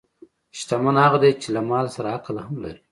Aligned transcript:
شتمن 0.57 0.95
هغه 1.05 1.17
دی 1.23 1.31
چې 1.41 1.47
له 1.55 1.61
مال 1.69 1.85
سره 1.95 2.07
عقل 2.15 2.35
هم 2.45 2.55
لري. 2.63 2.79